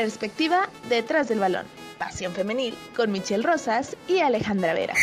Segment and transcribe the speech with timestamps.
[0.00, 1.66] Perspectiva detrás del balón.
[1.98, 4.94] Pasión femenil con Michelle Rosas y Alejandra Vera.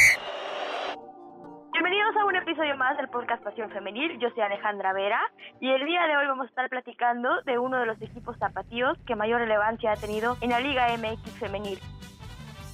[1.72, 4.18] Bienvenidos a un episodio más del podcast Pasión Femenil.
[4.18, 5.20] Yo soy Alejandra Vera
[5.62, 8.98] y el día de hoy vamos a estar platicando de uno de los equipos zapatíos
[9.05, 11.77] que mayor relevancia ha tenido en la Liga MX Femenil.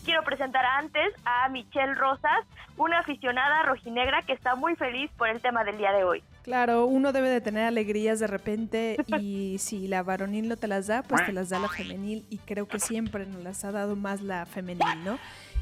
[0.06, 2.48] Quiero presentar antes a Michelle Rosas,
[2.78, 6.24] una aficionada rojinegra que está muy feliz por el tema del día de hoy.
[6.44, 10.88] Claro, uno debe de tener alegrías de repente y si la varonil no te las
[10.88, 13.96] da, pues te las da la femenil y creo que siempre nos las ha dado
[13.96, 15.18] más la femenil, ¿no?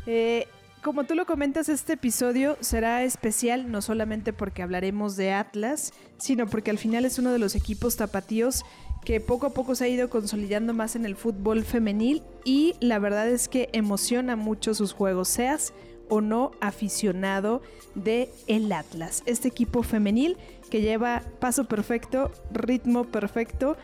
[0.07, 0.47] Eh,
[0.81, 6.47] como tú lo comentas, este episodio será especial no solamente porque hablaremos de Atlas, sino
[6.47, 8.65] porque al final es uno de los equipos tapatíos
[9.05, 12.97] que poco a poco se ha ido consolidando más en el fútbol femenil y la
[12.97, 15.73] verdad es que emociona mucho sus juegos, seas
[16.11, 17.61] o no aficionado
[17.95, 20.35] de el Atlas, este equipo femenil
[20.69, 23.77] que lleva paso perfecto, ritmo perfecto,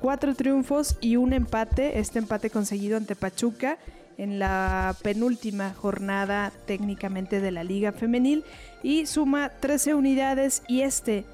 [0.00, 3.76] cuatro triunfos y un empate, este empate conseguido ante Pachuca
[4.16, 8.44] en la penúltima jornada técnicamente de la Liga Femenil
[8.82, 11.26] y suma 13 unidades y este,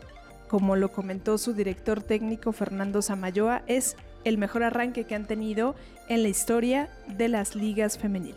[0.49, 5.77] como lo comentó su director técnico Fernando Samayoa, es el mejor arranque que han tenido
[6.09, 8.35] en la historia de las ligas femenil.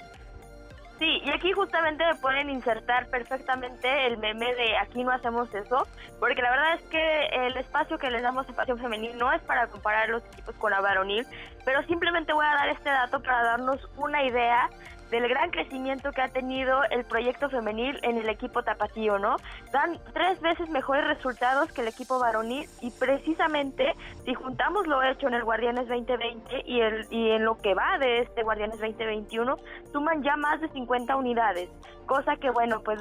[1.03, 5.85] Sí, y aquí justamente pueden insertar perfectamente el meme de aquí no hacemos eso,
[6.17, 9.41] porque la verdad es que el espacio que les damos a Pasión Femenil no es
[9.41, 11.27] para comparar los equipos con la varonil,
[11.65, 14.69] pero simplemente voy a dar este dato para darnos una idea
[15.13, 19.35] del gran crecimiento que ha tenido el proyecto femenil en el equipo tapatío, ¿no?
[19.71, 23.93] Dan tres veces mejores resultados que el equipo varonil y precisamente
[24.25, 27.99] si juntamos lo hecho en el Guardianes 2020 y, el, y en lo que va
[27.99, 29.55] de este Guardianes 2021,
[29.91, 31.69] suman ya más de 50 unidades,
[32.07, 32.99] cosa que bueno, pues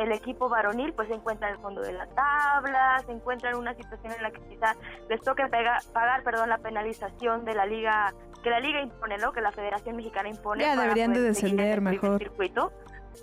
[0.00, 3.56] el equipo varonil pues se encuentra en el fondo de la tabla, se encuentra en
[3.56, 4.78] una situación en la que quizás
[5.10, 9.32] les toque pagar perdón, la penalización de la liga que la liga impone, ¿no?
[9.32, 10.64] Que la Federación Mexicana impone.
[10.64, 12.18] Ya deberían de descender mejor.
[12.18, 12.72] Circuito.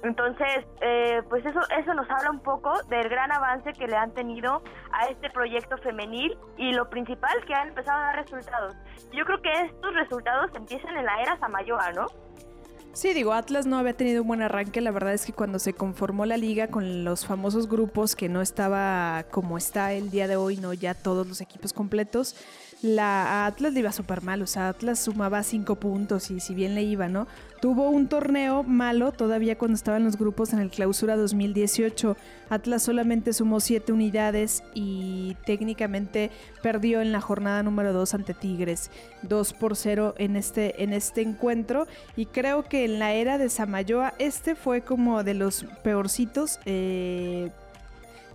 [0.04, 4.12] Entonces, eh, pues eso, eso nos habla un poco del gran avance que le han
[4.12, 8.76] tenido a este proyecto femenil y lo principal que han empezado a dar resultados.
[9.12, 12.08] Yo creo que estos resultados empiezan en la era Samayoa, ¿no?
[12.94, 14.82] Sí, digo, Atlas no había tenido un buen arranque.
[14.82, 18.42] La verdad es que cuando se conformó la liga con los famosos grupos, que no
[18.42, 22.36] estaba como está el día de hoy, no ya todos los equipos completos,
[22.82, 26.74] la Atlas le iba súper mal, o sea, Atlas sumaba cinco puntos y si bien
[26.74, 27.28] le iba, ¿no?
[27.62, 32.18] Tuvo un torneo malo todavía cuando estaba en los grupos en el clausura 2018.
[32.50, 36.32] Atlas solamente sumó siete unidades y técnicamente
[36.64, 38.90] perdió en la jornada número 2 ante Tigres,
[39.22, 41.86] 2 por 0 en este, en este encuentro.
[42.16, 46.60] Y creo que en la era de Samayoa este fue como de los peorcitos.
[46.66, 47.52] Eh,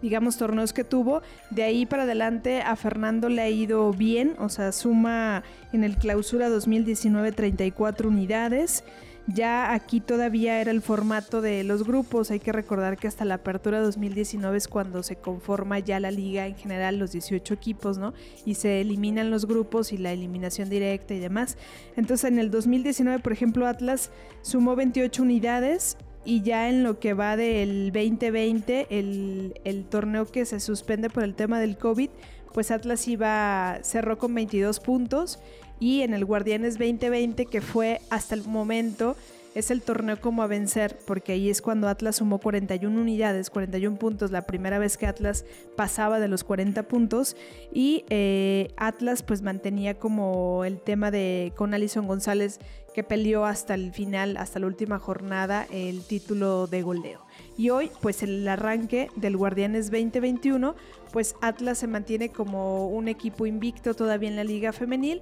[0.03, 1.23] digamos, torneos que tuvo.
[1.51, 5.43] De ahí para adelante a Fernando le ha ido bien, o sea, suma
[5.73, 8.84] en el clausura 2019 34 unidades.
[9.29, 12.31] Ya aquí todavía era el formato de los grupos.
[12.31, 16.47] Hay que recordar que hasta la apertura 2019 es cuando se conforma ya la liga
[16.47, 18.15] en general, los 18 equipos, ¿no?
[18.45, 21.59] Y se eliminan los grupos y la eliminación directa y demás.
[21.97, 24.11] Entonces en el 2019, por ejemplo, Atlas
[24.43, 25.97] sumó 28 unidades
[26.27, 31.23] y ya en lo que va del 2020, el, el, torneo que se suspende por
[31.23, 32.11] el tema del COVID,
[32.53, 35.39] pues Atlas iba, cerró con 22 puntos
[35.79, 39.17] y en el Guardianes 2020, que fue hasta el momento
[39.57, 43.97] es el torneo como a vencer, porque ahí es cuando Atlas sumó 41 unidades, 41
[43.97, 47.39] puntos, la primera vez que Atlas pasaba de los 40 puntos,
[47.73, 52.61] y eh, Atlas pues mantenía como el tema de con Alison González
[52.97, 57.21] que peleó hasta el final, hasta la última jornada, el título de goleo.
[57.59, 60.75] Y hoy, pues el arranque del Guardianes 2021,
[61.12, 65.21] pues Atlas se mantiene como un equipo invicto todavía en la liga femenil.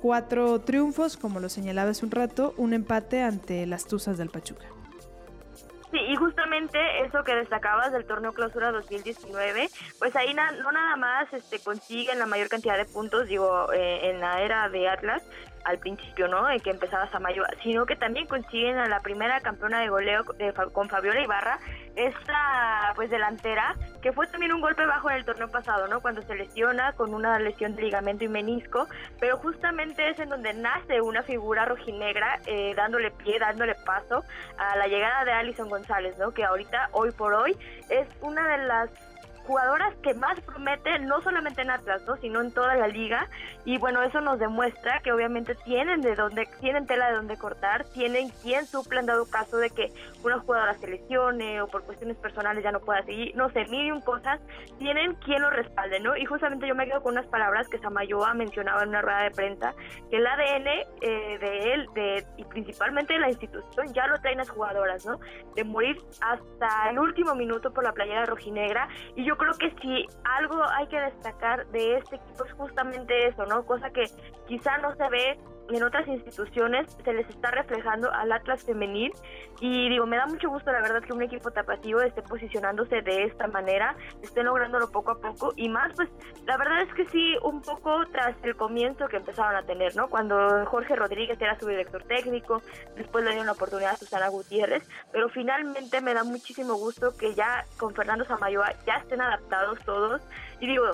[0.00, 4.66] Cuatro triunfos, como lo señalaba hace un rato, un empate ante las Tuzas del Pachuca.
[5.90, 11.32] Sí, y justamente eso que destacabas del torneo clausura 2019, pues ahí no nada más
[11.32, 15.22] este, consiguen la mayor cantidad de puntos, digo, eh, en la era de Atlas,
[15.66, 16.46] al principio, ¿no?
[16.46, 20.24] De que empezaba Samayo, sino que también consiguen a la primera campeona de goleo
[20.72, 21.58] con Fabiola Ibarra,
[21.96, 26.00] esta pues delantera, que fue también un golpe bajo en el torneo pasado, ¿no?
[26.00, 28.86] Cuando se lesiona con una lesión de ligamento y menisco,
[29.18, 34.24] pero justamente es en donde nace una figura rojinegra, eh, dándole pie, dándole paso
[34.58, 36.30] a la llegada de Alison González, ¿no?
[36.30, 37.56] Que ahorita, hoy por hoy,
[37.88, 38.90] es una de las
[39.46, 42.16] jugadoras que más prometen, no solamente en Atlas, ¿no?
[42.16, 43.28] sino en toda la liga.
[43.64, 47.84] Y bueno, eso nos demuestra que obviamente tienen de dónde, tienen tela de dónde cortar,
[47.94, 52.16] tienen quien supla en dado caso de que una jugadora se lesione o por cuestiones
[52.16, 54.40] personales ya no pueda seguir, no sé, mil cosas,
[54.78, 56.16] tienen quien lo respalde, ¿no?
[56.16, 59.30] Y justamente yo me quedo con unas palabras que Samayoa mencionaba en una rueda de
[59.30, 59.74] prensa,
[60.10, 60.66] que el ADN
[61.00, 65.18] eh, de él de, y principalmente de la institución ya lo traen las jugadoras, ¿no?
[65.54, 68.88] De morir hasta el último minuto por la playera rojinegra.
[69.14, 73.44] Y yo creo que si algo hay que destacar de este equipo es justamente eso,
[73.46, 73.64] ¿no?
[73.64, 74.04] Cosa que
[74.46, 79.12] quizá no se ve en otras instituciones se les está reflejando al Atlas femenil.
[79.60, 83.24] Y digo, me da mucho gusto la verdad que un equipo tapativo esté posicionándose de
[83.24, 85.52] esta manera, esté lográndolo poco a poco.
[85.56, 86.08] Y más pues
[86.46, 90.08] la verdad es que sí, un poco tras el comienzo que empezaron a tener, ¿no?
[90.08, 92.62] Cuando Jorge Rodríguez era su director técnico,
[92.96, 97.34] después le dieron la oportunidad a Susana Gutiérrez, pero finalmente me da muchísimo gusto que
[97.34, 100.22] ya con Fernando Samayoa ya estén adaptados todos.
[100.60, 100.84] Y digo,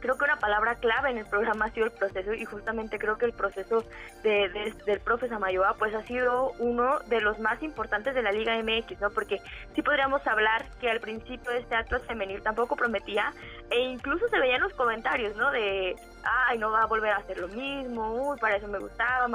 [0.00, 3.18] creo que una palabra clave en el programa ha sido el proceso y justamente creo
[3.18, 3.84] que el proceso
[4.22, 8.56] de, del profe Samayoa pues ha sido uno de los más importantes de la Liga
[8.62, 9.10] MX, ¿no?
[9.10, 9.40] Porque
[9.74, 13.32] sí podríamos hablar que al principio este acto femenil tampoco prometía
[13.70, 15.50] e incluso se veían los comentarios, ¿no?
[15.50, 19.28] De, ay, no va a volver a hacer lo mismo, uy, para eso me gustaba,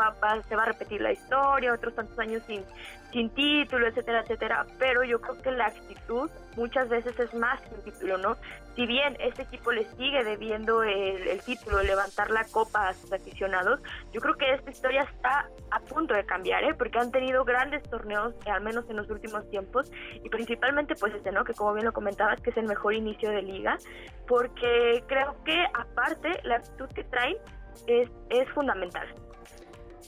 [0.47, 2.63] se va a repetir la historia, otros tantos años sin,
[3.11, 4.65] sin título, etcétera, etcétera.
[4.77, 8.37] Pero yo creo que la actitud muchas veces es más que un título, ¿no?
[8.75, 13.79] Si bien este equipo le sigue debiendo el, título, levantar la copa a sus aficionados,
[14.11, 16.73] yo creo que esta historia está a punto de cambiar, ¿eh?
[16.73, 19.89] Porque han tenido grandes torneos, al menos en los últimos tiempos,
[20.21, 21.45] y principalmente pues este, ¿no?
[21.45, 23.77] Que como bien lo comentabas, que es el mejor inicio de liga,
[24.27, 27.37] porque creo que aparte la actitud que traen
[27.87, 29.07] es, es fundamental.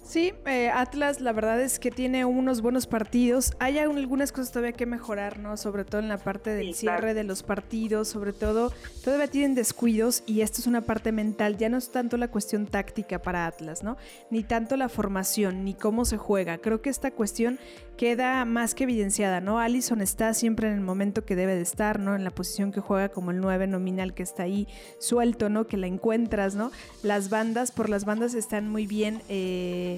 [0.08, 3.52] Sí, eh, Atlas la verdad es que tiene unos buenos partidos.
[3.60, 5.58] Hay algunas cosas todavía que mejorar, ¿no?
[5.58, 8.72] Sobre todo en la parte del cierre de los partidos, sobre todo
[9.04, 11.58] todavía tienen descuidos y esto es una parte mental.
[11.58, 13.98] Ya no es tanto la cuestión táctica para Atlas, ¿no?
[14.32, 16.58] Ni tanto la formación, ni cómo se juega.
[16.58, 17.60] Creo que esta cuestión
[17.98, 19.60] queda más que evidenciada, ¿no?
[19.60, 22.16] Allison está siempre en el momento que debe de estar, ¿no?
[22.16, 24.68] En la posición que juega como el 9 nominal que está ahí
[25.00, 25.68] suelto, ¿no?
[25.68, 26.72] Que la encuentras, ¿no?
[27.04, 29.22] Las bandas, por las bandas están muy bien.
[29.28, 29.97] Eh,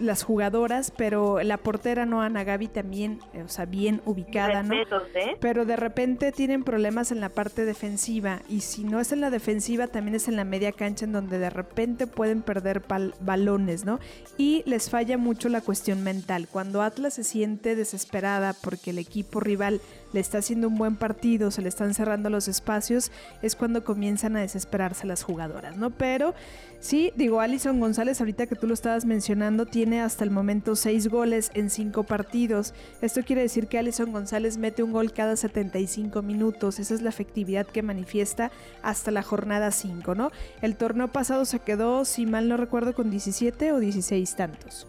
[0.00, 4.74] las jugadoras, pero la portera no Ana Gaby también, o sea, bien ubicada, ¿no?
[4.74, 5.36] ¿eh?
[5.40, 9.30] Pero de repente tienen problemas en la parte defensiva y si no es en la
[9.30, 12.82] defensiva también es en la media cancha en donde de repente pueden perder
[13.20, 14.00] balones, ¿no?
[14.38, 16.48] Y les falla mucho la cuestión mental.
[16.50, 19.80] Cuando Atlas se siente desesperada porque el equipo rival
[20.12, 23.10] le está haciendo un buen partido, se le están cerrando los espacios,
[23.42, 25.90] es cuando comienzan a desesperarse las jugadoras, ¿no?
[25.90, 26.34] Pero
[26.80, 31.08] sí, digo, Alison González, ahorita que tú lo estabas mencionando, tiene hasta el momento seis
[31.08, 32.74] goles en cinco partidos.
[33.02, 36.78] Esto quiere decir que Alison González mete un gol cada 75 minutos.
[36.78, 38.50] Esa es la efectividad que manifiesta
[38.82, 40.30] hasta la jornada 5, ¿no?
[40.62, 44.86] El torneo pasado se quedó, si mal no recuerdo, con 17 o 16 tantos.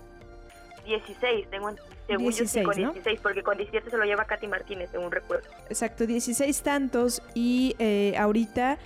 [0.86, 1.70] 16, tengo
[2.18, 5.48] según 16, con 16, porque con 17 se lo lleva Katy Martínez, según recuerdo.
[5.70, 8.78] Exacto, 16 tantos y eh, ahorita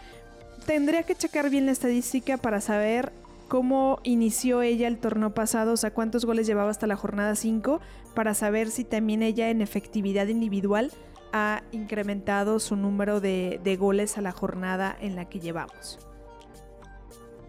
[0.66, 3.12] tendría que checar bien la estadística para saber
[3.48, 7.80] cómo inició ella el torneo pasado, o sea, cuántos goles llevaba hasta la jornada 5,
[8.14, 10.92] para saber si también ella en efectividad individual
[11.32, 16.00] ha incrementado su número de, de goles a la jornada en la que llevamos.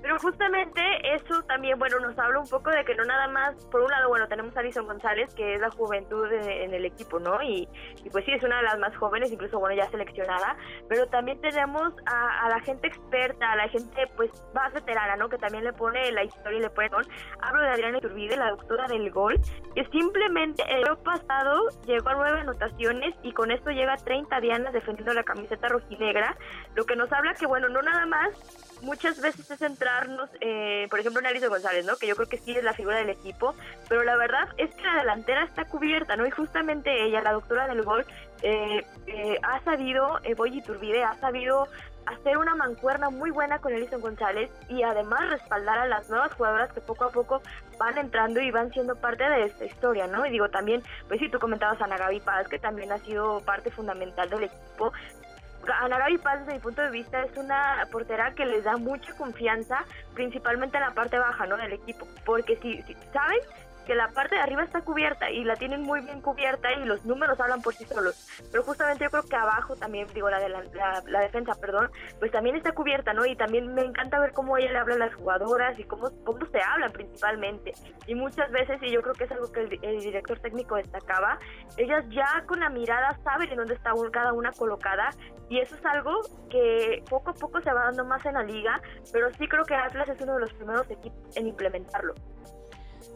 [0.06, 0.81] Pero justamente
[1.17, 4.08] eso también, bueno, nos habla un poco de que no nada más, por un lado,
[4.08, 7.43] bueno, tenemos a Alison González, que es la juventud en el equipo, ¿no?
[7.43, 7.69] Y,
[8.12, 10.56] pues sí, es una de las más jóvenes, incluso, bueno, ya seleccionada,
[10.88, 15.29] pero también tenemos a, la gente experta, a la gente, pues, más veterana, ¿no?
[15.29, 16.88] Que también le pone la historia y le pone...
[17.41, 19.35] Hablo de Adriana Iturbide, la doctora del gol,
[19.75, 24.41] que simplemente el año pasado llegó a nueve anotaciones y con esto llega a 30
[24.41, 26.36] dianas defendiendo la camiseta rojinegra,
[26.77, 28.31] lo que nos habla que, bueno, no nada más
[28.82, 29.63] muchas veces es
[30.41, 31.96] eh, por ejemplo, Alice González, ¿no?
[31.96, 33.55] Que yo creo que sí es la figura del equipo,
[33.88, 36.26] pero la verdad es que la delantera está cubierta, ¿no?
[36.26, 38.05] Y justamente ella, la doctora del gol,
[38.43, 41.69] eh, eh, ha sabido, eh, Boy Turbide, ha sabido
[42.06, 46.72] hacer una mancuerna muy buena con Elison González y además respaldar a las nuevas jugadoras
[46.72, 47.43] que poco a poco
[47.79, 50.24] van entrando y van siendo parte de esta historia, ¿no?
[50.24, 53.41] Y digo también, pues si tú comentabas a Ana Gaby Paz, que también ha sido
[53.41, 54.93] parte fundamental del equipo,
[55.81, 59.13] Ana Gaby Paz, desde mi punto de vista, es una portera que les da mucha
[59.15, 59.84] confianza,
[60.15, 61.56] principalmente en la parte baja ¿no?
[61.56, 62.82] del equipo, porque si,
[63.13, 63.41] ¿saben?
[63.86, 67.05] Que la parte de arriba está cubierta y la tienen muy bien cubierta y los
[67.05, 68.28] números hablan por sí solos.
[68.50, 72.56] Pero justamente yo creo que abajo también, digo, la, de la, defensa, perdón, pues también
[72.56, 73.24] está cubierta, ¿no?
[73.24, 76.44] Y también me encanta ver cómo ella le habla a las jugadoras y cómo, cómo
[76.46, 77.72] se hablan principalmente.
[78.06, 81.38] Y muchas veces, y yo creo que es algo que el, director técnico destacaba,
[81.76, 85.10] ellas ya con la mirada saben en dónde está cada una colocada
[85.48, 86.12] y eso es algo
[86.50, 88.81] que poco a poco se va dando más en la liga,
[89.12, 92.14] pero sí creo que Atlas es uno de los primeros equipos en implementarlo.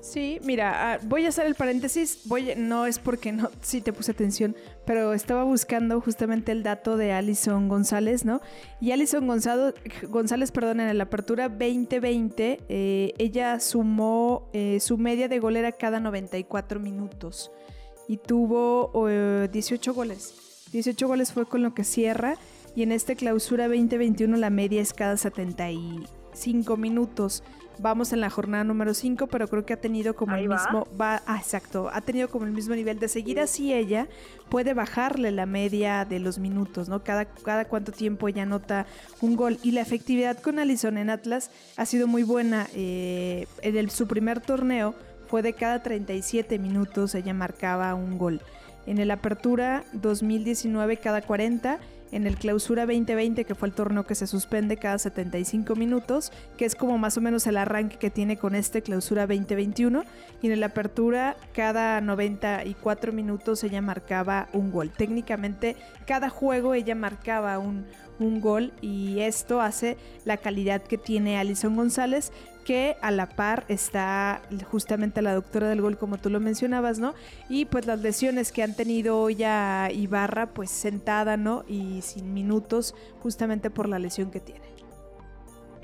[0.00, 3.92] Sí, mira, ah, voy a hacer el paréntesis, voy, no es porque no, sí te
[3.92, 4.56] puse atención,
[4.86, 8.40] pero estaba buscando justamente el dato de Alison González, ¿no?
[8.80, 15.38] Y Alison González, perdón, en la apertura 2020, eh, ella sumó eh, su media de
[15.38, 17.50] golera cada 94 minutos
[18.08, 18.90] y tuvo
[19.52, 20.34] 18 eh, goles.
[20.72, 22.36] 18 goles fue con lo que cierra
[22.74, 27.42] y en esta clausura 2021 la media es cada 75 minutos.
[27.82, 31.22] Vamos en la jornada número 5, pero creo que ha tenido como el mismo va
[31.26, 32.98] ah, exacto, ha tenido como el mismo nivel.
[32.98, 34.06] De seguir así ella
[34.50, 37.02] puede bajarle la media de los minutos, ¿no?
[37.02, 38.84] Cada cada cuánto tiempo ella anota
[39.22, 39.58] un gol.
[39.62, 42.68] Y la efectividad con Alison en Atlas ha sido muy buena.
[42.74, 44.94] Eh, en el, su primer torneo
[45.28, 48.42] fue de cada 37 minutos ella marcaba un gol.
[48.86, 51.78] En el Apertura 2019 cada 40
[52.12, 56.64] en el Clausura 2020, que fue el torneo que se suspende cada 75 minutos, que
[56.64, 60.04] es como más o menos el arranque que tiene con este Clausura 2021,
[60.42, 64.90] y en el Apertura cada 94 minutos ella marcaba un gol.
[64.90, 65.76] Técnicamente
[66.06, 67.86] cada juego ella marcaba un,
[68.20, 72.32] un gol y esto hace la calidad que tiene Alison González
[72.64, 77.14] que a la par está justamente la doctora del gol, como tú lo mencionabas, ¿no?
[77.48, 81.64] Y pues las lesiones que han tenido ya Ibarra, pues sentada, ¿no?
[81.68, 84.79] Y sin minutos, justamente por la lesión que tiene.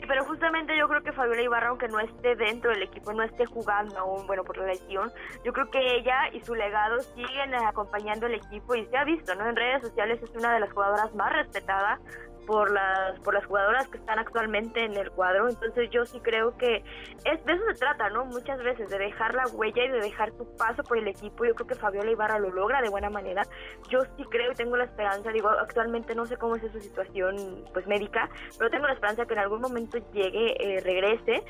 [0.07, 3.47] Pero justamente yo creo que Fabiola Ibarra, aunque no esté dentro del equipo, no esté
[3.47, 5.13] jugando aún, bueno, por la lesión,
[5.45, 9.35] yo creo que ella y su legado siguen acompañando el equipo y se ha visto,
[9.35, 9.49] ¿no?
[9.49, 12.01] En redes sociales es una de las jugadoras más respetadas
[12.47, 15.49] por las por las jugadoras que están actualmente en el cuadro.
[15.49, 16.85] Entonces yo sí creo que
[17.25, 20.33] es de eso se trata no muchas veces de dejar la huella y de dejar
[20.33, 21.45] tu paso por el equipo.
[21.45, 23.43] Yo creo que Fabiola Ibarra lo logra de buena manera.
[23.88, 25.31] Yo sí creo y tengo la esperanza.
[25.31, 29.35] Digo actualmente no sé cómo es su situación pues médica pero tengo la esperanza que
[29.35, 31.43] en algún momento llegue eh, regrese.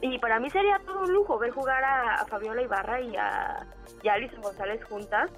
[0.00, 3.66] Y para mí sería todo un lujo ver jugar a, Fabiola Ibarra y a,
[4.02, 5.30] y a Alison González juntas.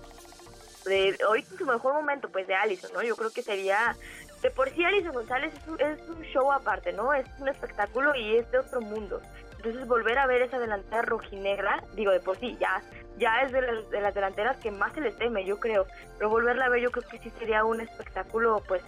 [0.85, 3.03] De hoy su mejor momento pues de Alison, ¿no?
[3.03, 3.95] Yo creo que sería
[4.43, 7.13] de por sí Alison González es un, es un, show aparte, ¿no?
[7.13, 9.21] Es un espectáculo y es de otro mundo.
[9.57, 12.81] Entonces volver a ver esa delantera rojinegra, digo de por sí, ya,
[13.19, 15.87] ya es de, de las delanteras que más se les teme, yo creo.
[16.17, 18.83] Pero volverla a ver yo creo que sí sería un espectáculo pues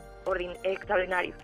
[0.62, 1.34] extraordinario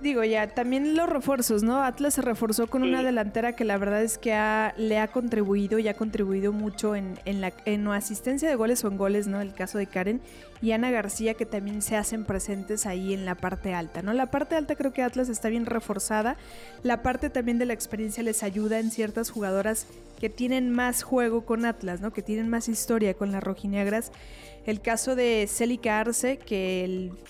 [0.00, 1.82] digo ya, también los refuerzos, ¿no?
[1.82, 4.30] Atlas se reforzó con una delantera que la verdad es que
[4.76, 8.88] le ha contribuido y ha contribuido mucho en, en la en asistencia de goles o
[8.88, 9.40] en goles, ¿no?
[9.40, 10.20] El caso de Karen
[10.62, 14.12] y Ana García que también se hacen presentes ahí en la parte alta, ¿no?
[14.12, 16.36] La parte alta creo que Atlas está bien reforzada,
[16.82, 19.86] la parte también de la experiencia les ayuda en ciertas jugadoras
[20.18, 22.12] que tienen más juego con Atlas, ¿no?
[22.12, 24.10] Que tienen más historia con las rojinegras.
[24.66, 26.84] El caso de Celica Arce, que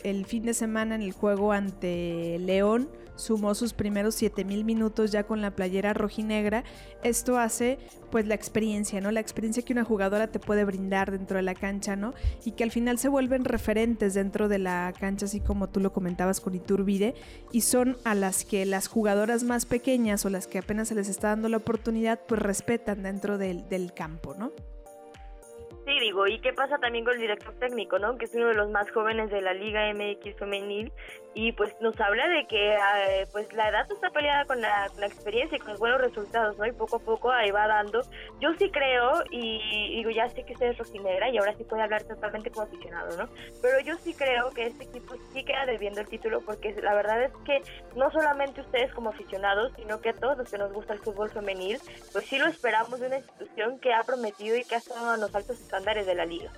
[0.04, 5.24] el, fin de semana en el juego ante León sumó sus primeros 7000 minutos ya
[5.24, 6.62] con la playera rojinegra.
[7.02, 7.78] Esto hace
[8.10, 9.10] pues la experiencia, ¿no?
[9.10, 12.14] La experiencia que una jugadora te puede brindar dentro de la cancha, ¿no?
[12.44, 15.92] Y que al final se vuelven referentes dentro de la cancha, así como tú lo
[15.92, 17.14] comentabas con Iturbide,
[17.50, 21.08] y son a las que las jugadoras más pequeñas o las que apenas se les
[21.08, 24.52] está dando la oportunidad, pues respetan dentro del, del campo, ¿no?
[25.84, 28.16] Sí, digo, ¿y qué pasa también con el director técnico, no?
[28.16, 30.90] Que es uno de los más jóvenes de la Liga MX femenil
[31.34, 35.56] y pues nos habla de que eh, pues la edad está peleada con la, experiencia
[35.56, 36.64] y con los buenos resultados, ¿no?
[36.64, 38.00] Y poco a poco ahí va dando.
[38.40, 41.82] Yo sí creo y digo, ya sé que usted es rocinera y ahora sí puede
[41.82, 43.28] hablar totalmente como aficionado, ¿no?
[43.60, 47.24] Pero yo sí creo que este equipo sí queda debiendo el título porque la verdad
[47.24, 47.60] es que
[47.96, 51.30] no solamente ustedes como aficionados, sino que a todos los que nos gusta el fútbol
[51.30, 51.78] femenil,
[52.12, 55.20] pues sí lo esperamos de una institución que ha prometido y que ha estado en
[55.20, 56.50] los altos estándares de la liga.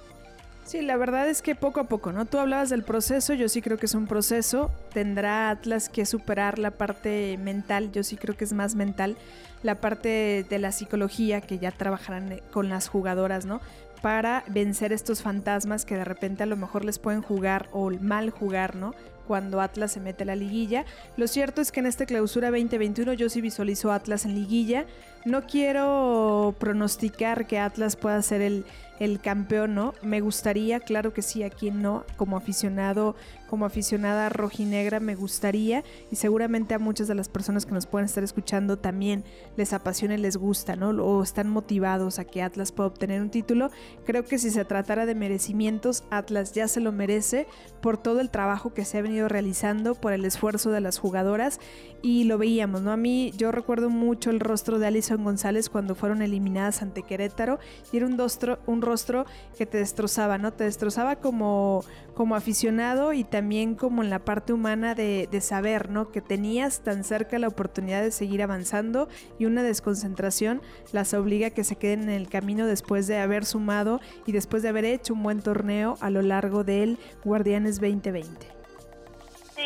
[0.65, 2.25] Sí, la verdad es que poco a poco, ¿no?
[2.25, 4.73] Tú hablabas del proceso, yo sí creo que es un proceso.
[4.93, 9.17] Tendrá Atlas que superar la parte mental, yo sí creo que es más mental,
[9.63, 13.61] la parte de la psicología que ya trabajarán eh, con las jugadoras, ¿no?
[14.03, 18.31] Para vencer estos fantasmas que de repente a lo mejor les pueden jugar o mal
[18.31, 18.93] jugar, ¿no?
[19.27, 20.85] cuando Atlas se mete a la liguilla.
[21.17, 24.87] Lo cierto es que en esta clausura 2021 yo sí visualizo Atlas en liguilla.
[25.25, 28.65] No quiero pronosticar que Atlas pueda ser el,
[28.99, 29.95] el campeón, ¿no?
[30.03, 33.17] Me gustaría, claro que sí, aquí no, como aficionado
[33.49, 38.07] como aficionada rojinegra me gustaría y seguramente a muchas de las personas que nos pueden
[38.07, 39.25] estar escuchando también
[39.57, 40.91] les apasiona y les gusta, ¿no?
[40.91, 43.71] O están motivados a que Atlas pueda obtener un título.
[44.05, 47.47] Creo que si se tratara de merecimientos, Atlas ya se lo merece
[47.81, 51.61] por todo el trabajo que se ha venido realizando, por el esfuerzo de las jugadoras
[52.03, 52.93] y lo veíamos, ¿no?
[52.93, 57.59] A mí yo recuerdo mucho el rostro de Alison González cuando fueron eliminadas ante Querétaro
[57.93, 58.17] y era un,
[58.67, 59.27] un rostro
[59.57, 60.53] que te destrozaba, ¿no?
[60.53, 61.85] Te destrozaba como,
[62.17, 66.11] como aficionado y también como en la parte humana de, saber, ¿no?
[66.11, 69.09] Que tenías tan cerca la oportunidad de seguir avanzando
[69.39, 73.45] y una desconcentración las obliga a que se queden en el camino después de haber
[73.45, 78.66] sumado y después de haber hecho un buen torneo a lo largo del Guardianes 2020.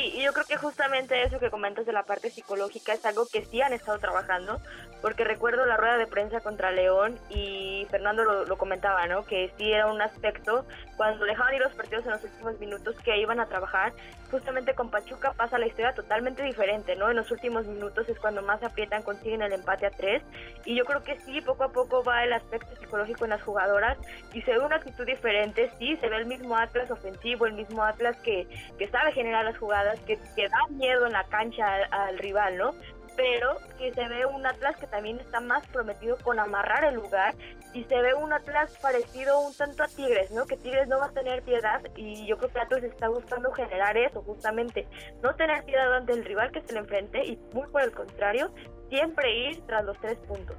[0.03, 3.45] Y yo creo que justamente eso que comentas de la parte psicológica es algo que
[3.45, 4.61] sí han estado trabajando,
[5.03, 9.25] porque recuerdo la rueda de prensa contra León y Fernando lo, comentaba, ¿no?
[9.25, 10.67] Que sí era un aspecto
[10.97, 13.93] cuando dejaban ir los partidos en los últimos minutos que iban a trabajar.
[14.31, 17.11] Justamente con Pachuca pasa la historia totalmente diferente, ¿no?
[17.11, 20.23] En los últimos minutos es cuando más aprietan, consiguen el empate a tres.
[20.65, 23.97] Y yo creo que sí, poco a poco va el aspecto psicológico en las jugadoras
[24.33, 25.71] y se ve una actitud diferente.
[25.79, 28.47] Sí, se ve el mismo Atlas ofensivo, el mismo Atlas que,
[28.79, 32.75] que sabe generar las jugadas, que, que da miedo en la cancha al rival, ¿no?
[33.21, 37.35] pero que se ve un Atlas que también está más prometido con amarrar el lugar
[37.75, 40.47] y se ve un Atlas parecido un tanto a Tigres, ¿no?
[40.47, 43.97] Que Tigres no va a tener piedad y yo creo que Atlas está buscando generar
[43.99, 44.89] eso, justamente,
[45.23, 48.53] no tener piedad ante el rival que se le enfrente y muy por el contrario,
[48.89, 50.57] siempre ir tras los tres puntos.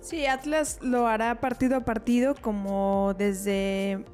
[0.00, 4.04] Sí, Atlas lo hará partido a partido como desde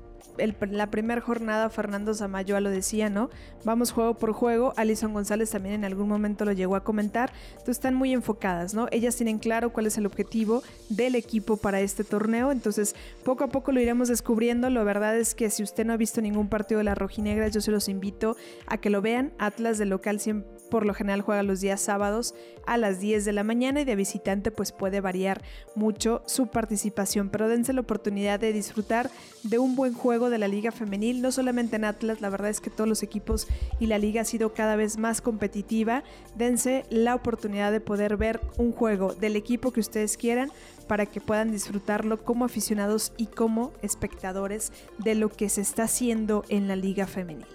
[0.70, 3.30] la primera jornada Fernando Zamayoa lo decía, ¿no?
[3.64, 4.72] Vamos juego por juego.
[4.76, 7.32] Alison González también en algún momento lo llegó a comentar.
[7.50, 8.88] Entonces están muy enfocadas, ¿no?
[8.90, 12.52] Ellas tienen claro cuál es el objetivo del equipo para este torneo.
[12.52, 14.70] Entonces poco a poco lo iremos descubriendo.
[14.70, 17.60] La verdad es que si usted no ha visto ningún partido de las rojinegras, yo
[17.60, 19.32] se los invito a que lo vean.
[19.38, 22.34] Atlas de local siempre por lo general juega los días sábados
[22.66, 25.42] a las 10 de la mañana y de visitante pues puede variar
[25.74, 29.10] mucho su participación, pero dense la oportunidad de disfrutar
[29.42, 32.60] de un buen juego de la liga femenil, no solamente en Atlas, la verdad es
[32.60, 33.48] que todos los equipos
[33.80, 36.02] y la liga ha sido cada vez más competitiva,
[36.36, 40.50] dense la oportunidad de poder ver un juego del equipo que ustedes quieran
[40.86, 46.44] para que puedan disfrutarlo como aficionados y como espectadores de lo que se está haciendo
[46.48, 47.46] en la liga femenil.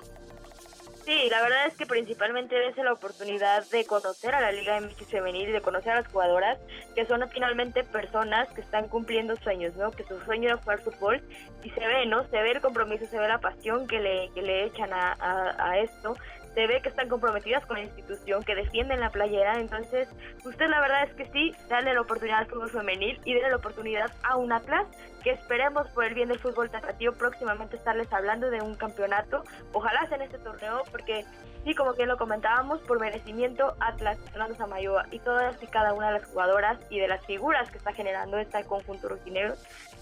[1.05, 5.07] Sí, la verdad es que principalmente dense la oportunidad de conocer a la Liga MX
[5.07, 6.57] Femenil y de conocer a las jugadoras,
[6.95, 9.91] que son finalmente personas que están cumpliendo sueños, ¿no?
[9.91, 11.22] Que su sueño era jugar fútbol
[11.62, 12.25] y se ve, ¿no?
[12.29, 15.17] Se ve el compromiso, se ve la pasión que le, que le echan a,
[15.60, 16.15] a esto
[16.53, 20.07] se ve que están comprometidas con la institución, que defienden la playera, entonces
[20.45, 23.57] usted la verdad es que sí, dale la oportunidad al fútbol femenil y dale la
[23.57, 24.88] oportunidad a un Atlas
[25.24, 30.06] que esperemos por el bien del fútbol tratativo próximamente estarles hablando de un campeonato, ojalá
[30.08, 31.25] sea en este torneo porque
[31.63, 36.08] sí, como que lo comentábamos, por merecimiento Atlas, Fernando Samayoa y todas y cada una
[36.08, 39.56] de las jugadoras y de las figuras que está generando este conjunto rojinegro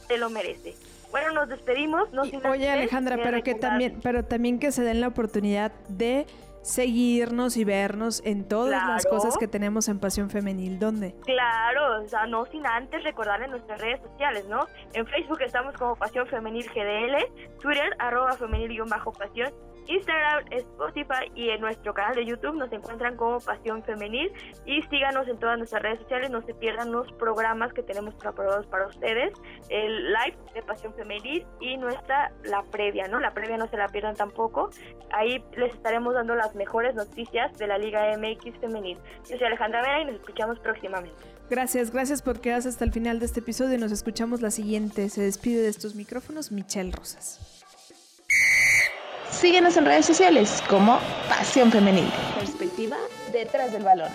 [0.07, 0.75] se lo merece.
[1.11, 2.11] Bueno, nos despedimos.
[2.13, 6.25] No oye, Alejandra, pero que también, pero también que se den la oportunidad de
[6.61, 10.79] seguirnos y vernos en todas las cosas que tenemos en Pasión Femenil.
[10.79, 11.15] ¿Dónde?
[11.25, 14.67] Claro, o sea, no sin antes recordarle nuestras redes sociales, ¿no?
[14.93, 19.53] En Facebook estamos como Pasión Femenil GDL, Twitter, arroba femenil-pasión
[19.87, 24.31] Instagram, Spotify y en nuestro canal de YouTube nos encuentran como Pasión Femenil
[24.65, 28.65] y síganos en todas nuestras redes sociales, no se pierdan los programas que tenemos preparados
[28.67, 29.33] para ustedes,
[29.69, 33.19] el live de Pasión Femenil y nuestra, la previa, ¿no?
[33.19, 34.69] La previa no se la pierdan tampoco,
[35.11, 38.97] ahí les estaremos dando las mejores noticias de la Liga MX Femenil.
[39.29, 41.17] Yo soy Alejandra Vera y nos escuchamos próximamente.
[41.49, 45.09] Gracias, gracias por quedarse hasta el final de este episodio y nos escuchamos la siguiente.
[45.09, 47.60] Se despide de estos micrófonos Michelle Rosas.
[49.31, 52.11] Síguenos en redes sociales como Pasión Femenil.
[52.37, 52.97] Perspectiva
[53.31, 54.11] detrás del balón.